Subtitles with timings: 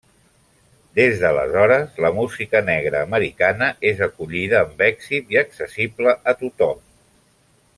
[0.99, 6.83] Des d'aleshores, la música negra americana és acollida amb èxit i accessible a tothom.